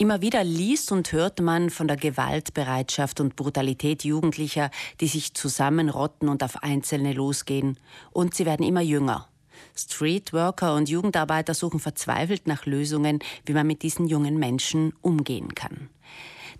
[0.00, 6.28] Immer wieder liest und hört man von der Gewaltbereitschaft und Brutalität Jugendlicher, die sich zusammenrotten
[6.28, 7.80] und auf Einzelne losgehen.
[8.12, 9.26] Und sie werden immer jünger.
[9.74, 15.90] Streetworker und Jugendarbeiter suchen verzweifelt nach Lösungen, wie man mit diesen jungen Menschen umgehen kann.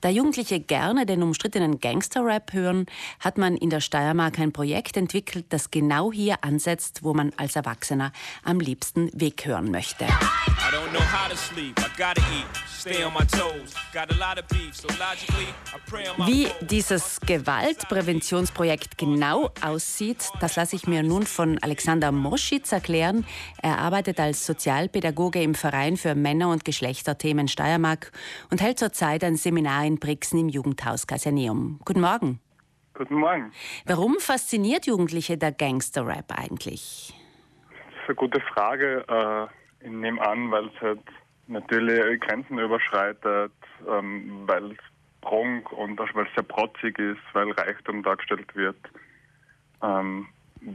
[0.01, 2.87] Da Jugendliche gerne den umstrittenen Gangster-Rap hören,
[3.19, 7.57] hat man in der Steiermark ein Projekt entwickelt, das genau hier ansetzt, wo man als
[7.57, 8.13] Erwachsener
[8.45, 10.07] am liebsten weghören möchte.
[16.27, 23.27] Wie dieses Gewaltpräventionsprojekt genau aussieht, das lasse ich mir nun von Alexander Moschitz erklären.
[23.63, 28.13] Er arbeitet als Sozialpädagoge im Verein für Männer- und Geschlechterthemen Steiermark
[28.51, 31.81] und hält zurzeit ein Seminar in Brixen im Jugendhaus Caserneum.
[31.85, 32.41] Guten Morgen.
[32.95, 33.53] Guten Morgen.
[33.87, 37.15] Warum fasziniert Jugendliche der Gangster-Rap eigentlich?
[37.71, 39.05] Das ist eine gute Frage.
[39.09, 41.01] Äh, ich nehme an, weil es halt
[41.47, 43.53] natürlich Grenzen überschreitet,
[43.89, 44.79] ähm, weil es
[45.23, 48.77] Prunk und auch weil es sehr protzig ist, weil Reichtum dargestellt wird,
[49.83, 50.27] ähm,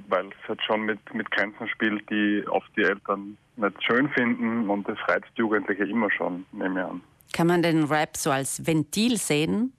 [0.10, 4.70] weil es halt schon mit, mit Grenzen spielt, die oft die Eltern nicht schön finden
[4.70, 7.02] und das reizt Jugendliche immer schon, nehme ich an.
[7.34, 9.74] Kann man den Rap so als Ventil sehen?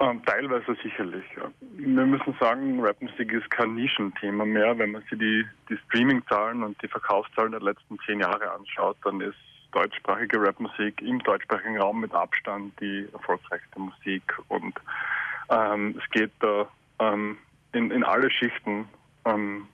[0.00, 1.24] Ähm, teilweise sicherlich.
[1.36, 1.50] Ja.
[1.76, 4.76] Wir müssen sagen, Rapmusik ist kein Nischenthema mehr.
[4.78, 9.20] Wenn man sich die, die Streaming-Zahlen und die Verkaufszahlen der letzten zehn Jahre anschaut, dann
[9.20, 9.36] ist
[9.70, 14.22] deutschsprachige Rapmusik im deutschsprachigen Raum mit Abstand die erfolgreichste Musik.
[14.48, 14.74] Und
[15.50, 17.38] ähm, es geht da ähm,
[17.72, 18.88] in, in alle Schichten
[19.24, 19.68] ähm,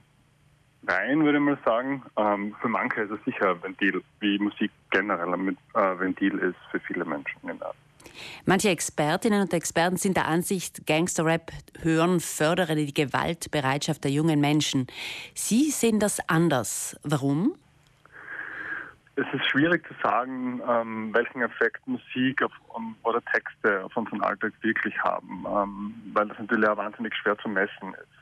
[0.89, 2.03] rein, würde ich mal sagen.
[2.17, 6.57] Ähm, für manche ist es sicher ein Ventil, wie Musik generell ein äh, Ventil ist
[6.71, 7.39] für viele Menschen.
[7.43, 7.73] Genau.
[8.45, 14.87] Manche Expertinnen und Experten sind der Ansicht, Gangsterrap hören fördere die Gewaltbereitschaft der jungen Menschen.
[15.33, 16.99] Sie sehen das anders.
[17.03, 17.55] Warum?
[19.15, 24.21] Es ist schwierig zu sagen, ähm, welchen Effekt Musik auf, um, oder Texte auf unseren
[24.21, 28.18] Alltag wirklich haben, ähm, weil das natürlich auch wahnsinnig schwer zu messen ist.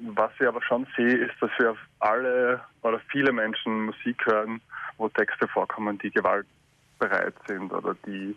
[0.00, 4.60] Was ich aber schon sehe, ist, dass wir auf alle oder viele Menschen Musik hören,
[4.96, 8.36] wo Texte vorkommen, die gewaltbereit sind oder die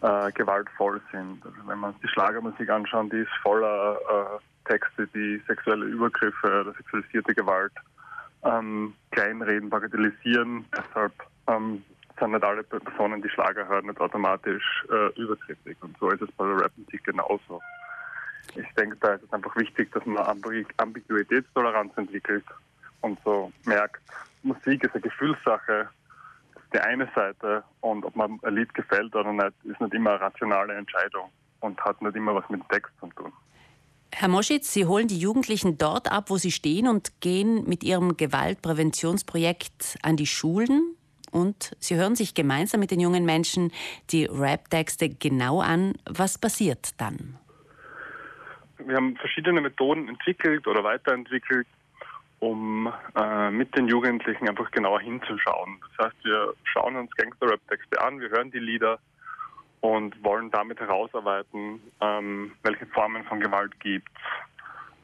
[0.00, 1.44] äh, gewaltvoll sind.
[1.44, 6.60] Also wenn wir uns die Schlagermusik anschauen, die ist voller äh, Texte, die sexuelle Übergriffe
[6.60, 7.72] oder sexualisierte Gewalt
[8.44, 10.64] ähm, kleinreden, bagatellisieren.
[10.76, 11.12] Deshalb
[11.48, 11.84] ähm,
[12.18, 15.76] sind nicht alle Personen, die Schlager hören, nicht automatisch äh, übergriffig.
[15.80, 17.60] Und so ist es bei der Rapmusik genauso.
[18.54, 20.18] Ich denke, da ist es einfach wichtig, dass man
[20.76, 22.44] Ambiguitätstoleranz entwickelt
[23.00, 24.02] und so merkt,
[24.42, 25.88] Musik ist eine Gefühlssache,
[26.54, 29.94] das ist die eine Seite und ob man ein Lied gefällt oder nicht, ist nicht
[29.94, 31.30] immer eine rationale Entscheidung
[31.60, 33.32] und hat nicht immer was mit dem Text zu tun.
[34.14, 38.16] Herr Moschitz, Sie holen die Jugendlichen dort ab, wo sie stehen und gehen mit Ihrem
[38.16, 40.96] Gewaltpräventionsprojekt an die Schulen
[41.30, 43.72] und Sie hören sich gemeinsam mit den jungen Menschen
[44.10, 45.94] die Rap-Texte genau an.
[46.04, 47.38] Was passiert dann?
[48.86, 51.66] Wir haben verschiedene Methoden entwickelt oder weiterentwickelt,
[52.40, 55.78] um äh, mit den Jugendlichen einfach genauer hinzuschauen.
[55.96, 58.98] Das heißt, wir schauen uns Gangster-Rap-Texte an, wir hören die Lieder
[59.80, 64.08] und wollen damit herausarbeiten, ähm, welche Formen von Gewalt gibt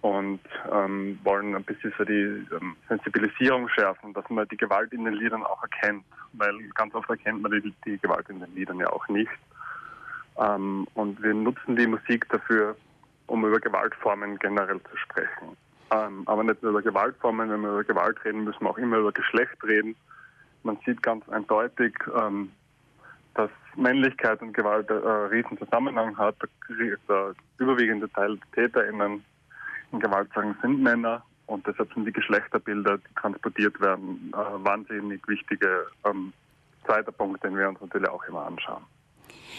[0.01, 0.41] und
[0.73, 5.15] ähm, wollen ein bisschen so die ähm, Sensibilisierung schärfen, dass man die Gewalt in den
[5.15, 8.89] Liedern auch erkennt, weil ganz oft erkennt man die, die Gewalt in den Liedern ja
[8.91, 9.31] auch nicht.
[10.39, 12.77] Ähm, und wir nutzen die Musik dafür,
[13.39, 15.57] um über Gewaltformen generell zu sprechen.
[15.91, 18.99] Ähm, aber nicht nur über Gewaltformen, wenn wir über Gewalt reden, müssen wir auch immer
[18.99, 19.95] über Geschlecht reden.
[20.65, 22.51] Man sieht ganz eindeutig, ähm,
[23.35, 26.37] dass Männlichkeit und Gewalt einen äh, riesen Zusammenhang hat.
[27.09, 29.25] Der überwiegende Teil der TäterInnen
[29.93, 35.87] in Gewaltsachen sind Männer und deshalb sind die Geschlechterbilder, die transportiert werden, äh, wahnsinnig wichtige
[36.05, 36.33] ähm,
[36.85, 38.83] zweiter Punkt, den wir uns natürlich auch immer anschauen.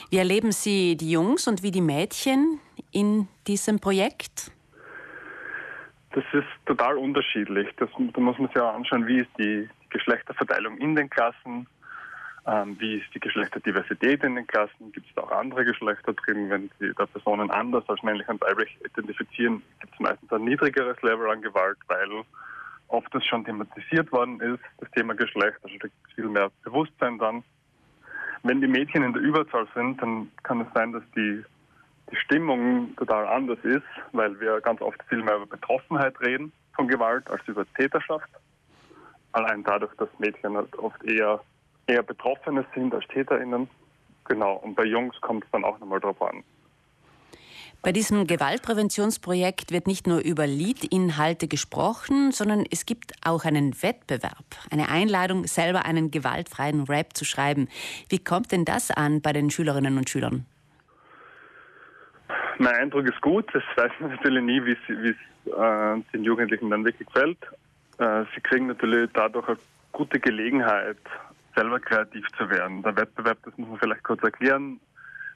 [0.10, 2.60] Wie erleben Sie die Jungs und wie die Mädchen
[2.92, 4.52] in diesem Projekt?
[6.12, 7.68] Das ist total unterschiedlich.
[7.78, 11.68] Das, da muss man sich auch anschauen, wie ist die Geschlechterverteilung in den Klassen,
[12.48, 14.92] ähm, wie ist die Geschlechterdiversität in den Klassen?
[14.92, 16.50] Gibt es da auch andere Geschlechter drin?
[16.50, 21.00] Wenn sie da Personen anders als männlich und weiblich identifizieren, gibt es meistens ein niedrigeres
[21.02, 22.24] Level an Gewalt, weil
[22.88, 25.58] oft das schon thematisiert worden ist, das Thema Geschlecht.
[25.64, 27.44] Also da gibt es viel mehr Bewusstsein dann.
[28.44, 31.44] Wenn die Mädchen in der Überzahl sind, dann kann es sein, dass die,
[32.12, 33.84] die Stimmung total anders ist,
[34.14, 38.30] weil wir ganz oft viel mehr über Betroffenheit reden von Gewalt als über Täterschaft.
[39.34, 41.42] Allein dadurch, dass Mädchen halt oft eher
[41.90, 43.68] eher Betroffene sind als TäterInnen.
[44.26, 46.44] Genau, und bei Jungs kommt es dann auch nochmal drauf an.
[47.82, 54.44] Bei diesem Gewaltpräventionsprojekt wird nicht nur über Liedinhalte gesprochen, sondern es gibt auch einen Wettbewerb,
[54.70, 57.70] eine Einladung, selber einen gewaltfreien Rap zu schreiben.
[58.10, 60.46] Wie kommt denn das an bei den Schülerinnen und Schülern?
[62.58, 63.46] Mein Eindruck ist gut.
[63.54, 65.16] Das weiß man natürlich nie, wie es
[65.46, 67.38] äh, den Jugendlichen dann wirklich gefällt.
[67.98, 69.58] Äh, sie kriegen natürlich dadurch eine
[69.94, 70.98] gute Gelegenheit,
[71.56, 72.84] selber kreativ zu werden.
[72.84, 74.82] Der Wettbewerb, das muss man vielleicht kurz erklären,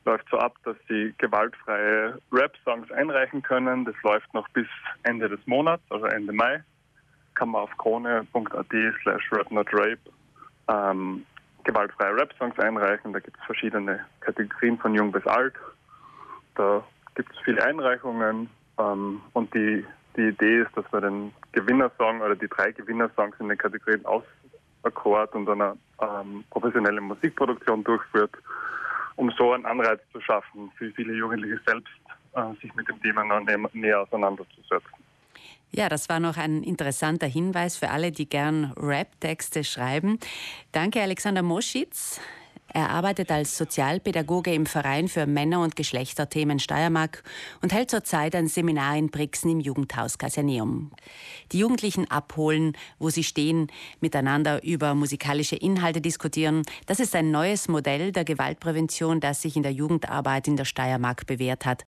[0.05, 3.85] läuft so ab, dass sie gewaltfreie Rap-Songs einreichen können.
[3.85, 4.67] Das läuft noch bis
[5.03, 6.63] Ende des Monats, also Ende Mai.
[7.35, 8.67] Kann man auf krone.at
[9.01, 9.99] slash rapnotrape
[10.69, 11.25] ähm,
[11.63, 13.13] gewaltfreie Rap-Songs einreichen.
[13.13, 15.55] Da gibt es verschiedene Kategorien von jung bis alt.
[16.55, 16.83] Da
[17.15, 19.85] gibt es viele Einreichungen ähm, und die,
[20.15, 25.33] die Idee ist, dass man den Gewinnersong oder die drei Gewinnersongs in den Kategorien ausakkord
[25.33, 28.31] und eine ähm, professionelle Musikproduktion durchführt
[29.15, 31.93] um so einen Anreiz zu schaffen, für viele Jugendliche selbst
[32.33, 33.23] äh, sich mit dem Thema
[33.73, 35.03] näher auseinanderzusetzen.
[35.71, 40.19] Ja, das war noch ein interessanter Hinweis für alle, die gern Rap-Texte schreiben.
[40.71, 42.21] Danke, Alexander Moschitz.
[42.75, 47.23] Er arbeitet als Sozialpädagoge im Verein für Männer- und Geschlechterthemen Steiermark
[47.61, 50.91] und hält zurzeit ein Seminar in Brixen im Jugendhaus Caserneum.
[51.51, 53.67] Die Jugendlichen abholen, wo sie stehen,
[54.01, 56.63] miteinander über musikalische Inhalte diskutieren.
[56.87, 61.27] Das ist ein neues Modell der Gewaltprävention, das sich in der Jugendarbeit in der Steiermark
[61.27, 61.81] bewährt hat.